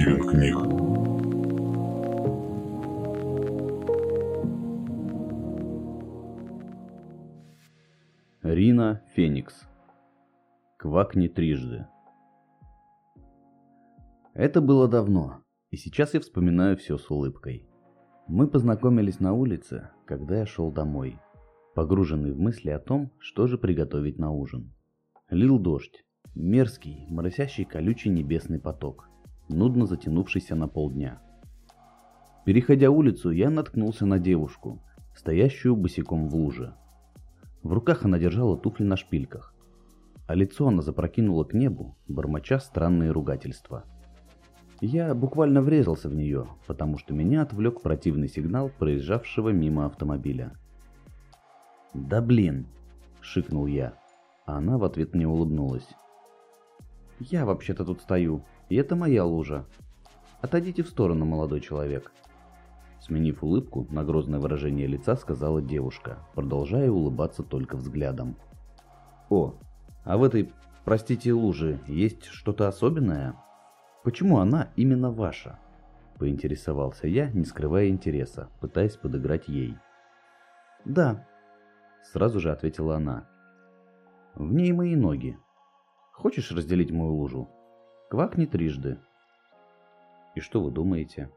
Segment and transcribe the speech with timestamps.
[0.00, 0.56] Стивен книг.
[8.42, 9.68] Рина Феникс.
[10.78, 11.86] Квакни трижды.
[14.32, 17.68] Это было давно, и сейчас я вспоминаю все с улыбкой.
[18.26, 21.18] Мы познакомились на улице, когда я шел домой,
[21.74, 24.72] погруженный в мысли о том, что же приготовить на ужин.
[25.28, 29.10] Лил дождь, мерзкий, моросящий колючий небесный поток,
[29.52, 31.20] нудно затянувшийся на полдня.
[32.44, 34.80] Переходя улицу, я наткнулся на девушку,
[35.14, 36.74] стоящую босиком в луже.
[37.62, 39.54] В руках она держала туфли на шпильках,
[40.26, 43.84] а лицо она запрокинула к небу, бормоча странные ругательства.
[44.80, 50.52] Я буквально врезался в нее, потому что меня отвлек противный сигнал проезжавшего мимо автомобиля.
[51.92, 52.66] «Да блин!»–
[53.20, 53.94] шикнул я,
[54.46, 55.88] а она в ответ мне улыбнулась.
[57.18, 59.66] «Я вообще-то тут стою, и это моя лужа.
[60.40, 62.12] Отойдите в сторону, молодой человек».
[63.00, 68.36] Сменив улыбку на грозное выражение лица, сказала девушка, продолжая улыбаться только взглядом.
[69.28, 69.54] «О,
[70.04, 70.52] а в этой,
[70.84, 73.34] простите, луже есть что-то особенное?
[74.04, 75.58] Почему она именно ваша?»
[76.18, 79.76] Поинтересовался я, не скрывая интереса, пытаясь подыграть ей.
[80.84, 81.26] «Да»,—
[82.12, 83.26] сразу же ответила она.
[84.34, 85.38] «В ней мои ноги.
[86.12, 87.48] Хочешь разделить мою лужу?
[88.10, 88.98] Квакни трижды».
[90.34, 91.30] «И что вы думаете?»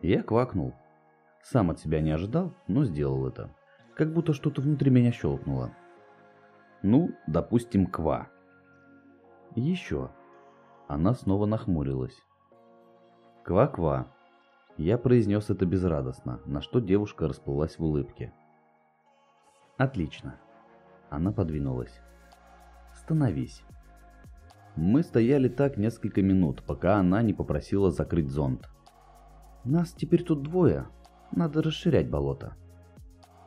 [0.00, 0.74] Я квакнул.
[1.42, 3.50] Сам от себя не ожидал, но сделал это.
[3.94, 5.72] Как будто что-то внутри меня щелкнуло.
[6.82, 8.28] Ну, допустим, ква.
[9.54, 10.10] Еще.
[10.88, 12.16] Она снова нахмурилась.
[13.44, 14.08] Ква-ква.
[14.76, 18.32] Я произнес это безрадостно, на что девушка расплылась в улыбке.
[19.76, 20.40] Отлично.
[21.10, 22.00] Она подвинулась.
[22.94, 23.62] Становись.
[24.76, 28.68] Мы стояли так несколько минут, пока она не попросила закрыть зонт.
[29.64, 30.86] Нас теперь тут двое.
[31.30, 32.56] Надо расширять болото.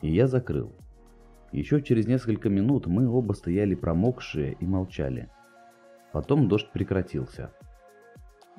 [0.00, 0.74] И я закрыл.
[1.50, 5.28] Еще через несколько минут мы оба стояли промокшие и молчали.
[6.12, 7.50] Потом дождь прекратился.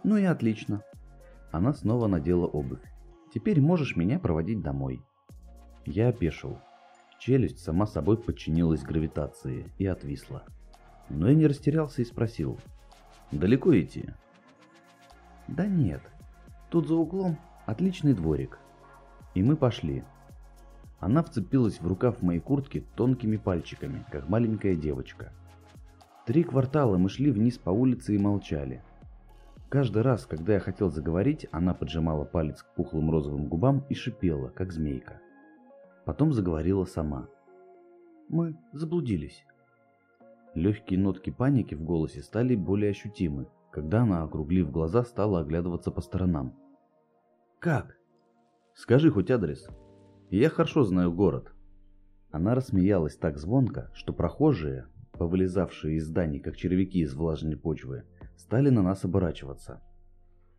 [0.03, 0.83] Ну и отлично.
[1.51, 2.83] Она снова надела обувь.
[3.33, 5.01] Теперь можешь меня проводить домой.
[5.85, 6.59] Я опешил.
[7.19, 10.43] Челюсть сама собой подчинилась гравитации и отвисла.
[11.09, 12.59] Но я не растерялся и спросил.
[13.31, 14.09] «Далеко идти?»
[15.47, 16.01] «Да нет,
[16.69, 18.59] Тут за углом отличный дворик.
[19.33, 20.03] И мы пошли.
[20.99, 25.33] Она вцепилась в рукав моей куртки тонкими пальчиками, как маленькая девочка.
[26.27, 28.83] Три квартала мы шли вниз по улице и молчали.
[29.69, 34.49] Каждый раз, когда я хотел заговорить, она поджимала палец к пухлым розовым губам и шипела,
[34.49, 35.19] как змейка.
[36.05, 37.27] Потом заговорила сама.
[38.27, 39.43] «Мы заблудились».
[40.55, 46.01] Легкие нотки паники в голосе стали более ощутимы, когда она, округлив глаза, стала оглядываться по
[46.01, 46.55] сторонам.
[47.59, 47.97] «Как?»
[48.73, 49.67] «Скажи хоть адрес.
[50.29, 51.53] Я хорошо знаю город».
[52.31, 58.03] Она рассмеялась так звонко, что прохожие, повылезавшие из зданий, как червяки из влажной почвы,
[58.37, 59.81] стали на нас оборачиваться.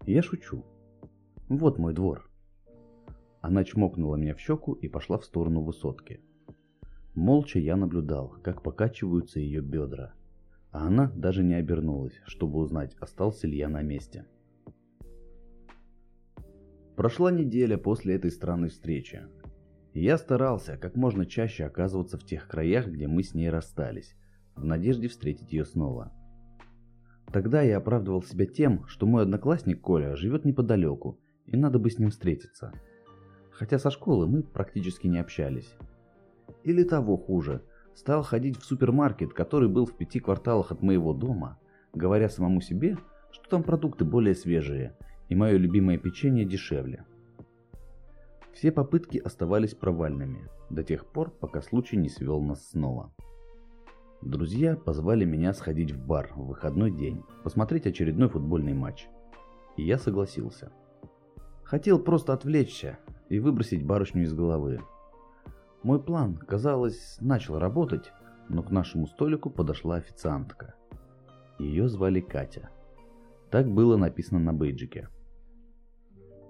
[0.07, 0.65] Я шучу.
[1.49, 2.31] «Вот мой двор».
[3.41, 6.21] Она чмокнула меня в щеку и пошла в сторону высотки.
[7.31, 10.15] Молча я наблюдал, как покачиваются ее бедра–
[10.73, 14.27] а она даже не обернулась, чтобы узнать, остался ли я на месте.
[16.97, 19.23] Прошла неделя после этой странной встречи.
[19.93, 24.15] И я старался как можно чаще оказываться в тех краях, где мы с ней расстались,
[24.55, 26.13] в надежде встретить ее снова.
[27.33, 31.99] Тогда я оправдывал себя тем, что мой одноклассник Коля живет неподалеку, и надо бы с
[31.99, 32.73] ним встретиться.
[33.51, 35.75] Хотя со школы мы практически не общались.
[36.65, 37.63] Или того хуже,
[37.95, 41.59] стал ходить в супермаркет, который был в пяти кварталах от моего дома,
[41.93, 42.97] говоря самому себе,
[43.31, 44.97] что там продукты более свежие
[45.29, 47.05] и мое любимое печенье дешевле.
[48.53, 53.13] Все попытки оставались провальными до тех пор, пока случай не свел нас снова.
[54.23, 59.09] Друзья позвали меня сходить в бар в выходной день, посмотреть очередной футбольный матч.
[59.77, 60.73] И я согласился.
[61.63, 62.99] Хотел просто отвлечься
[63.31, 64.81] и выбросить барышню из головы,
[65.83, 68.13] мой план, казалось, начал работать,
[68.49, 70.75] но к нашему столику подошла официантка.
[71.59, 72.71] Ее звали Катя.
[73.51, 75.09] Так было написано на бейджике.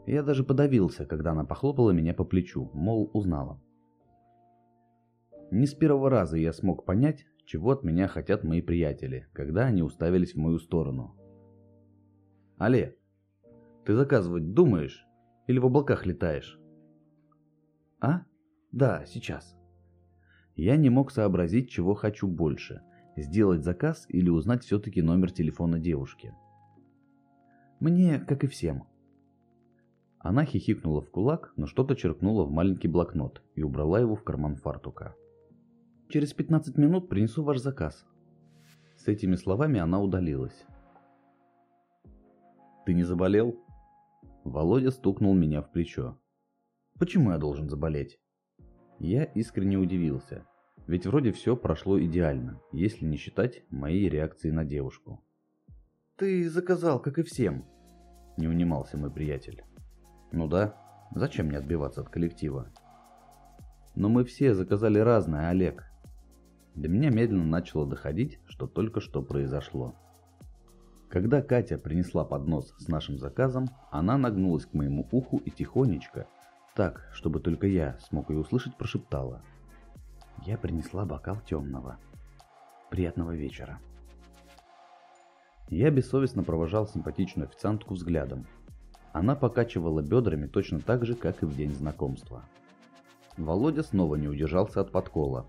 [0.07, 3.61] Я даже подавился, когда она похлопала меня по плечу, мол, узнала.
[5.51, 9.83] Не с первого раза я смог понять, чего от меня хотят мои приятели, когда они
[9.83, 11.17] уставились в мою сторону.
[12.59, 12.97] «Але,
[13.85, 15.07] ты заказывать думаешь
[15.47, 16.61] или в облаках летаешь?»
[18.01, 18.25] «А?»
[18.73, 19.57] Да, сейчас.
[20.55, 22.83] Я не мог сообразить, чего хочу больше.
[23.17, 26.35] Сделать заказ или узнать все-таки номер телефона девушки.
[27.81, 28.85] Мне, как и всем.
[30.19, 34.57] Она хихикнула в кулак, но что-то черкнула в маленький блокнот и убрала его в карман
[34.57, 35.17] фартука.
[36.09, 38.07] Через 15 минут принесу ваш заказ.
[38.97, 40.67] С этими словами она удалилась.
[42.85, 43.59] Ты не заболел?
[44.45, 46.19] Володя стукнул меня в плечо.
[46.99, 48.21] Почему я должен заболеть?
[49.01, 50.45] Я искренне удивился,
[50.87, 55.25] ведь вроде все прошло идеально, если не считать моей реакции на девушку.
[56.17, 57.65] Ты заказал, как и всем,
[58.37, 59.65] не унимался мой приятель.
[60.33, 60.77] Ну да,
[61.15, 62.71] зачем мне отбиваться от коллектива?
[63.95, 65.91] Но мы все заказали разное, Олег.
[66.75, 69.95] До меня медленно начало доходить, что только что произошло.
[71.09, 76.29] Когда Катя принесла поднос с нашим заказом, она нагнулась к моему уху и тихонечко,
[76.81, 79.43] так, чтобы только я смог ее услышать, прошептала.
[80.47, 81.99] Я принесла бокал темного.
[82.89, 83.79] Приятного вечера.
[85.69, 88.47] Я бессовестно провожал симпатичную официантку взглядом.
[89.13, 92.45] Она покачивала бедрами точно так же, как и в день знакомства.
[93.37, 95.47] Володя снова не удержался от подкола,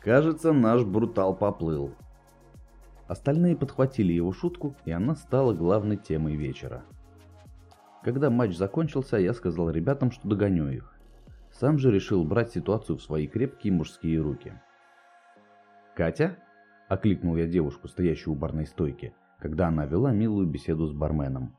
[0.00, 1.90] Кажется, наш брутал поплыл.
[3.08, 6.84] Остальные подхватили его шутку, и она стала главной темой вечера.
[8.02, 10.94] Когда матч закончился, я сказал ребятам, что догоню их.
[11.50, 14.54] Сам же решил брать ситуацию в свои крепкие мужские руки.
[15.94, 16.36] «Катя?»–
[16.88, 21.56] окликнул я девушку, стоящую у барной стойки, когда она вела милую беседу с барменом.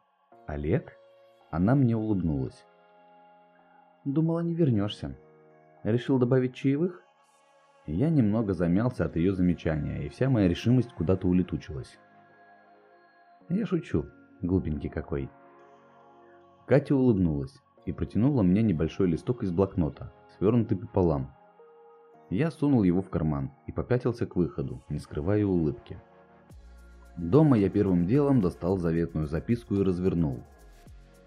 [0.47, 0.97] «Олег?»
[1.51, 2.65] Она мне улыбнулась.
[4.05, 5.15] «Думала, не вернешься.
[5.83, 7.03] Решил добавить чаевых?»
[7.85, 11.97] Я немного замялся от ее замечания, и вся моя решимость куда-то улетучилась.
[13.49, 14.05] Я шучу,
[14.41, 15.29] глупенький какой.
[16.65, 17.55] Катя улыбнулась
[17.85, 21.33] и протянула мне небольшой листок из блокнота, свернутый пополам.
[22.29, 25.99] Я сунул его в карман и попятился к выходу, не скрывая улыбки.
[27.17, 30.43] Дома я первым делом достал заветную записку и развернул.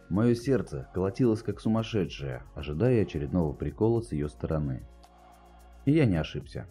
[0.08, 4.82] Мое сердце колотилось как сумасшедшее, ожидая очередного прикола с ее стороны.
[5.84, 6.66] И я не ошибся.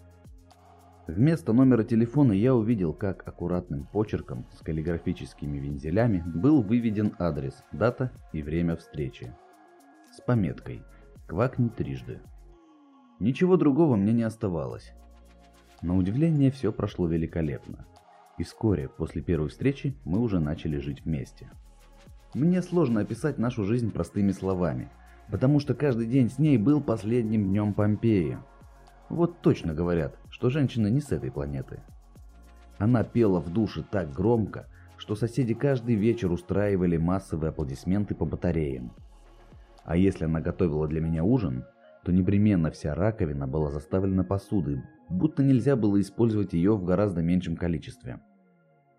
[1.08, 8.14] Вместо номера телефона я увидел, как аккуратным почерком с каллиграфическими вензелями был выведен адрес, дата
[8.32, 9.36] и время встречи.
[10.14, 10.82] С пометкой
[11.28, 12.22] «Квакни трижды».
[13.20, 14.94] Ничего другого мне не оставалось.
[15.82, 17.86] На удивление все прошло великолепно.
[18.38, 21.50] И вскоре, после первой встречи, мы уже начали жить вместе.
[22.34, 24.90] Мне сложно описать нашу жизнь простыми словами,
[25.30, 28.38] потому что каждый день с ней был последним днем Помпеи,
[29.10, 31.82] вот точно говорят, что женщина не с этой планеты.
[32.78, 34.68] Она пела в душе так громко,
[34.98, 38.92] что соседи каждый вечер устраивали массовые аплодисменты по батареям.
[39.84, 41.66] А если она готовила для меня ужин,
[42.04, 47.56] то непременно вся раковина была заставлена посудой, будто нельзя было использовать ее в гораздо меньшем
[47.56, 48.22] количестве.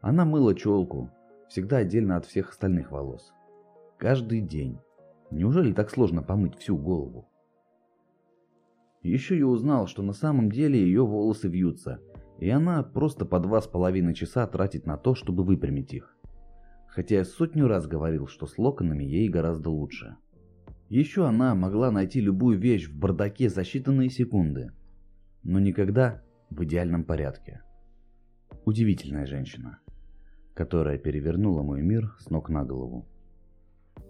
[0.01, 1.11] Она мыла челку,
[1.49, 3.33] всегда отдельно от всех остальных волос.
[3.99, 4.79] Каждый день.
[5.31, 7.29] Неужели так сложно помыть всю голову?
[9.05, 12.01] Еще я узнал, что на самом деле ее волосы вьются,
[12.39, 16.17] и она просто по два с половиной часа тратит на то, чтобы выпрямить их.
[16.89, 20.17] Хотя я сотню раз говорил, что с локонами ей гораздо лучше.
[20.89, 24.73] Еще она могла найти любую вещь в бардаке за считанные секунды,
[25.43, 27.63] но никогда в идеальном порядке.
[28.65, 29.81] Удивительная женщина,
[30.55, 33.07] которая перевернула мой мир с ног на голову.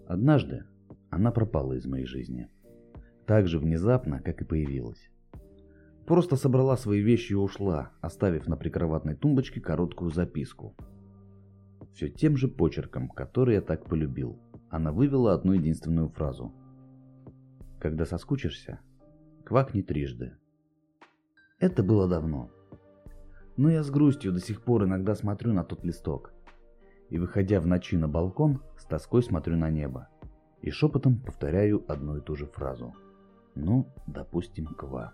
[0.07, 0.63] Однажды
[1.09, 2.49] она пропала из моей жизни
[3.25, 5.09] так же внезапно, как и появилась.
[6.05, 10.75] Просто собрала свои вещи и ушла, оставив на прикроватной тумбочке короткую записку.
[11.93, 14.39] Все тем же почерком, который я так полюбил.
[14.69, 16.53] Она вывела одну единственную фразу.
[17.79, 18.79] Когда соскучишься,
[19.45, 20.33] квакни трижды.
[21.59, 22.51] Это было давно.
[23.57, 26.33] Но я с грустью до сих пор иногда смотрю на тот листок.
[27.09, 30.09] И выходя в ночи на балкон, с тоской смотрю на небо.
[30.61, 32.93] И шепотом повторяю одну и ту же фразу–
[33.55, 35.13] ну, допустим, ква.